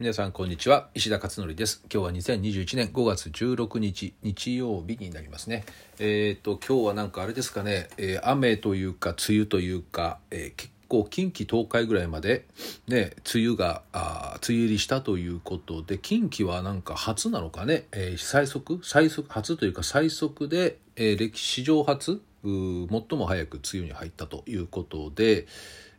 [0.00, 0.88] 皆さんこんにちは。
[0.94, 1.84] 石田勝則です。
[1.92, 5.66] 今日は2021年5月16日日曜日になりますね。
[5.98, 12.46] えっ、と今日はなんかあれですかね、えー、雨というか梅雨というか、えー、結構近畿東海ぐらいまで
[12.88, 25.46] ね梅雨があ梅雨入りしたということで近畿はなんか初なのかね、えー、最速最速初というか最速で、え歴史上初最も早く梅雨に入ったということで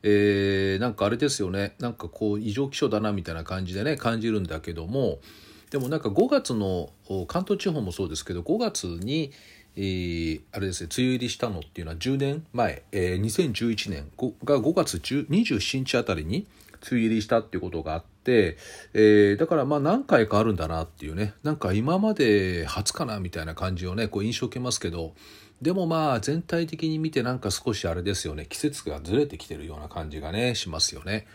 [0.03, 1.75] えー、なんかあれですよね。
[1.79, 5.19] なんかこう異常気象だなみたいな感じでね感じるんだけども
[5.69, 6.89] でもなんか5月の
[7.27, 9.31] 関東地方もそうですけど5月に、
[9.75, 14.11] えー、あれですね梅雨入りしたのっていうのは10年前、えー、2011年
[14.43, 16.47] が5月27日あたりに
[16.81, 18.57] 梅雨入りしたっていうことがあって、
[18.93, 21.35] えー、だからまあ何回かあるんだなっていうね。
[21.43, 25.13] なんか今まで初かなみたいな感じをねこう印象を受けますけど
[25.61, 28.47] でもまあ全体的に見てなんか少しあれですよね。
[28.49, 31.27] 季節がずれてきてるような感じがねしますよね。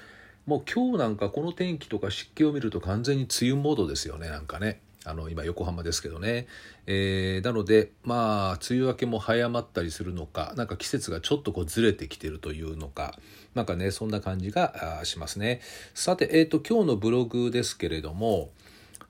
[0.46, 4.80] もう今日なんかこの天気とか湿気を見ると完全に梅雨モードですよねなんかね。
[5.04, 6.48] あの今横浜ですけどね、
[6.88, 13.16] えー、なのでまあ梅雨明けも早まったりするのかなんか季節がちょっとこうずれてきてるというのか
[13.54, 15.60] なんかねそんな感じがしますね。
[15.94, 18.50] さてえっ、ー、と今日のブログですけれども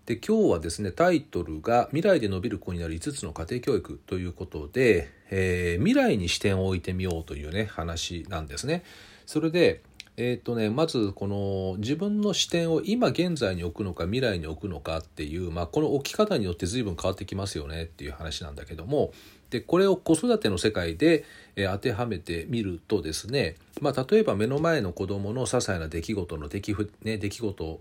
[0.06, 8.84] で今日はですねタイトルが「未来で伸びる子になる5つの家庭教育」ということで、えー、未来に視点を置いてみようというね話なんですね。
[9.27, 9.82] それで
[10.19, 19.12] えーとね、まずこの自分の視点を今現在に置くのか未来に置くのかっていう、まあ、この置き方によって随分変わってきますよねっていう話なんだけども
[19.50, 27.80] でこれを子育ての世界で、え当てはめてみるとですね、まあ、例えば目の前の子どもの些細な出来事の出来,、ね、出来事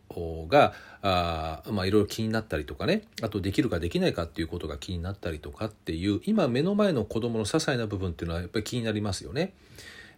[0.50, 9.54] が、まあ、いろいろ気になったりとかねあとできるかできないかっていうことが気になったりとかっていう今目の前の子どもの些細な部分っていうのはやっぱり気になりますよね。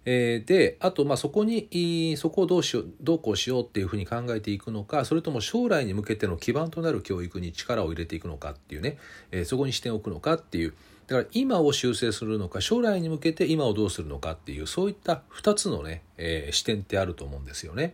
[0.09, 8.97] えー、であとまあそこにそこをどうしようどうこうしようっていうふうに考えていくのかそれとも将来に向けての基盤となる教育に力を入れていくのかっていうね、
[9.31, 10.73] えー、そこに視点を置くのかっていう
[11.07, 17.93] だから今を修正するのか将来に向けて今をどうするのかっていうそういった2つのね、えー、視点ってあると思うんですよね。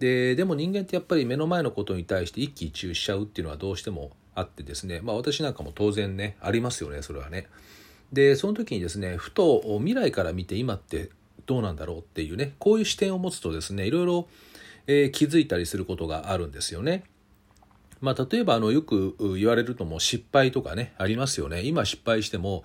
[0.00, 7.46] ででも人間ってやっぱり目の前のことに対して一喜一憂しちゃうっていうのはどうしてもあってですねまあ私なんかも当然ねありますよねそれはね。
[8.12, 11.10] でその時にですねふと未来から見て今って
[11.46, 14.28] どうなんだろうっていうねこういう視点を持つとですねいろいろ、
[14.86, 17.04] えー、気づいたりすることがあるんですよね。
[18.00, 22.62] まあ、例えばあのよく言われるともう失敗とかねありますよね今失敗しても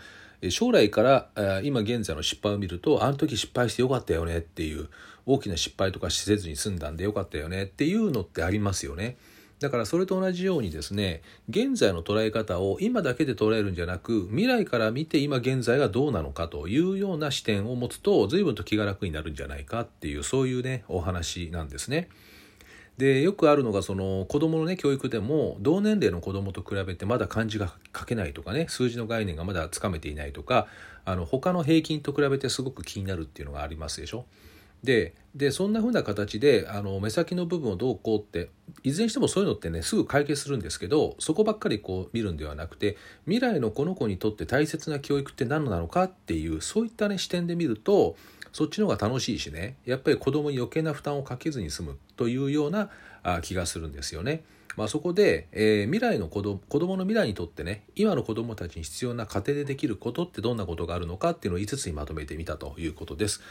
[0.49, 4.89] 将来から今現在の失敗を見るとあの時失敗してよかったよねっていう
[5.25, 9.17] 大きな失敗とかせずに済んだんでよかったよねっていうのってありますよね。
[9.61, 22.09] だからそれと同じようにですね現在の捉え方を今だけで捉えるんじゃなく未来から見て今現在がどうなのかというような視点を持つと随分と気が楽になるんじゃないかっていうそういうねお話なんですね。
[22.97, 30.67] でよくあるのがその子どものね教育でも同年齢の子どもと比べてまだ漢字が書けないとかね数字の概念がまだつかめていないとか
[31.05, 34.25] あの他の平均と比べてすごく気になるっていうのがありますでしょ。
[34.83, 38.49] ででそんな風な形であの目先の部分をどうこうって
[38.83, 48.17] いずれにしてもそういうのってねすぐ解決するんですけどそこばっかりこう見るんではなくて未来のこの子にとって大切な教育って何なのかっていうそういったね視点で見ると
[48.51, 52.89] そっちの方が楽しいしねやっぱり子供に余計な負担をかけずに済むというような
[53.41, 54.43] 気がするんですよね。
[54.77, 63.41] まあ、そこで、えー、未来の子供子供の未来にとってね今の子供たちに必要な家庭でできることってどんなことがあるのかっていうのを5つにまとめてみたということです。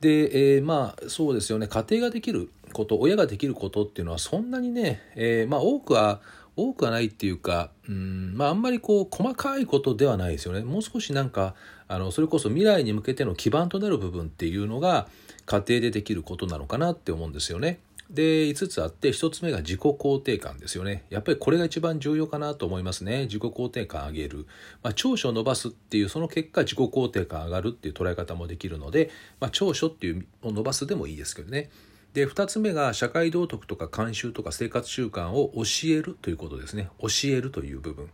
[0.00, 6.20] で、えー、まあそうですよね家庭ができること親ができることっていうのはそんなにね、えー、まあ多くは
[6.58, 10.62] 多くはないっていうか、うん、まああんまりこう細かいことではないですよね。
[10.62, 11.54] もう少しなんか、
[11.86, 15.08] あの、それこそ未来に向けての基盤となる部分っていうのが
[15.46, 17.78] 家庭でできることなのかなって思うんですよね。
[18.10, 21.04] で、5つあって、1つ目が自己肯定感ですよね。
[21.10, 23.24] やっぱりこれが一番重要かなと思いますね。
[23.24, 24.46] 自己肯定感上げる。
[24.82, 29.10] まあ、長所を伸ばすっていう、その結果自己肯定感上がるっていう捉え方もできるので、
[29.40, 31.70] まあ、長所っていうを伸ばすでもいいですけどね。
[32.14, 35.62] で2つ目が社会道徳とか慣習とか生活習慣を教
[35.94, 38.08] えるということですね教えるという部分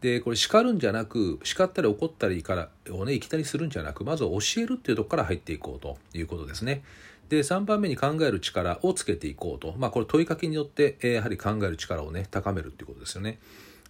[0.00, 6.82] でこれ叱るんじゃなく叱ったり怒ったりからをねいきなりするんじゃなくまずは教えるっていうとこから入っていこうということですね
[7.30, 9.72] で3番目に考える力をつけていこうと。
[9.78, 13.38] まあこれ問いかけによってやはり考える力をね高めるっていうことですよね。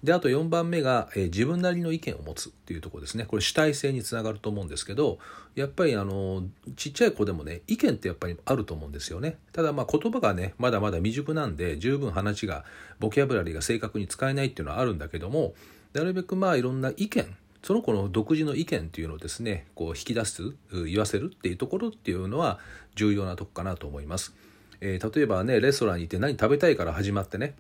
[0.05, 3.25] であと4番目が、え、自分なりの意見を持つっていうところですね。
[3.25, 5.19] これ主体性につながると思うんですけど
[5.55, 6.45] やっぱりあの
[6.77, 9.39] ちっちゃい子でもね意見ってやっぱりあると思うんですよね。
[9.53, 12.65] ただまあ言葉がねまだまだ未熟なんで十分話が
[12.99, 15.55] ボキャブラリーが正確に使えないっていうのはあるんだけども
[15.95, 22.59] なるべくまあいろんな意見その子の独自の意見っていうのをですねこう引き出す言わせるっていうところっていうのは
[22.95, 24.35] 重要なとこかなと思います。
[24.81, 27.55] えー、例えばねレストランに行って何食べたいから始まってね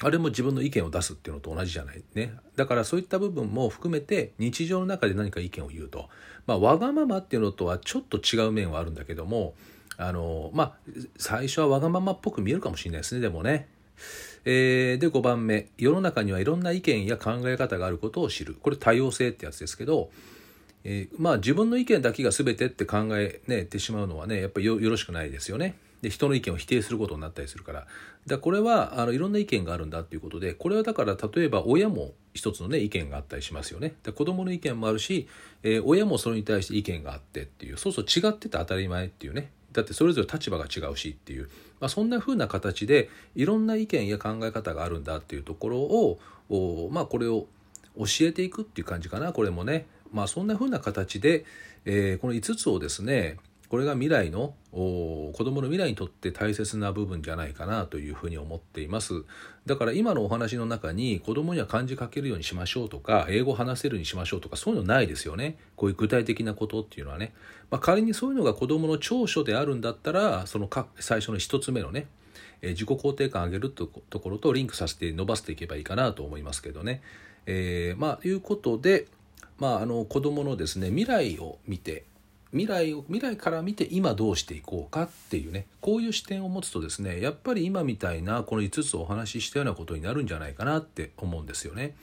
[0.00, 2.32] あれも自分の意見を出すっていうのと同じじゃないね。
[2.56, 6.08] だからそういった部分も含めて日常の中で何か意見を言うと。
[6.46, 9.54] まあ、わがままっていうのとはちょっと違う面はあるんだけども、
[9.96, 10.74] あの、まあ、
[11.18, 13.68] 最初はわがままっぽく見えるかもしれないですね、でもね。
[14.44, 15.68] えー、で、5番目。
[15.78, 18.56] 世の中にはいろんな意見や考え方があることを知る。
[18.60, 20.10] これ多様性ってやつですけど、
[20.84, 25.76] えー、まあ自分の意見だけが全てって考え、ね、てしまうのはね、やっぱりよろしくないですよね。
[26.02, 27.86] で人の意見を否定することになったりするから
[28.26, 35.28] だこれはあのいろんな意見があるんだっていうことでこれはだから例えば親も一つのね意見があったりしますよねで子供の意見もあるし、
[35.62, 46.18] えー、親もそれに対して意見があってっていうそうそう違ってて当たり前っていうねだってそれぞれ立場が違うしっていう、まあ、そんな風な形でいろんな意見や考え方があるんだっていうところを
[46.90, 47.46] まあこれを
[47.96, 49.86] 教えていくっていう感じかなこれもね。
[50.12, 51.44] まあそんな風な形で、
[51.84, 53.36] えー、この5つをですね
[53.68, 59.24] これが未来の子どもの未来にとって大切な部分じゃないかなというふうに思っています。
[59.66, 65.58] だから今のお話の中に子どもには漢字書けるようにしましょうとか英語話せるようにしましょうとかそういうのないですよね。
[65.76, 67.34] こういう具体的なことっていうのはね、
[67.70, 72.06] まあ、仮にそういうのが子どもの長所であるんだったらその最初の1つ目のね
[72.62, 77.02] 自己肯定感上げるところとリンクさせて伸ばしていけばいいかなと思いますけどね。
[77.46, 79.06] えー、まあいうことで、
[79.58, 82.04] まあ、あの子どものですね未来を見て
[82.52, 91.94] 未来を未来から見て今どうしていこうかっていうねこういう視点を持つとですねやっぱり今みたいなこの5つお話ししたようなことになるんじゃないかなって思うんですよね。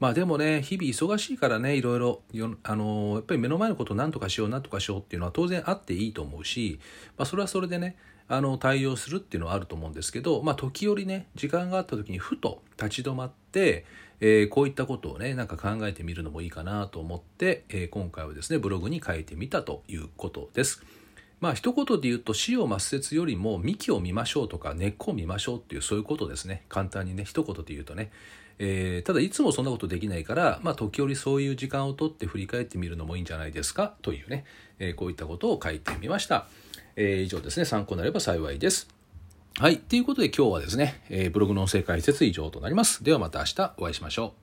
[0.00, 2.22] まあでもね日々忙しいからねいろいろ
[2.62, 6.78] あのやっぱり目の前のことを何とかしよう何とかしようっていうのは当然あっていいと思うし、
[7.16, 7.96] まあ、それはそれでね
[8.28, 13.86] あの対応するっていうのはあると思うんですけど、まあ、時折ね時間があった時にふと立ち止まって、
[14.20, 20.82] えー、こういったことをねなんか考えてみるのもいいかなと思って、えー、今回はですねブログに書いてみたということです。
[21.40, 28.10] まあ一言で言うと死を抹殺よりも幹を見ましょうとか根っこを見ましょうっていうそういうことですね簡単にね一言で言うとね、
[28.58, 34.44] えー、ただいつもそんなことできないから、まあ、時折そういう時間をとって振り返ってみるのもいいんじゃないですかというね、
[34.78, 36.46] えー、こういったことを書いてみました。
[36.96, 38.88] えー、以上ですね、参考になれば幸いです。
[39.58, 39.78] はい。
[39.78, 43.02] ということで今日はですね、え、ブログの音声解説以上となります。
[43.02, 44.38] ではまた明日お会いしましょう。